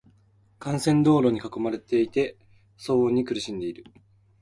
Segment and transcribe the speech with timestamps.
[0.59, 2.35] 幹線道路に囲まれていて、
[2.79, 3.83] 騒音に苦しんでいる。